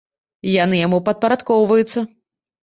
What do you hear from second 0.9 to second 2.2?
падпарадкоўваюцца.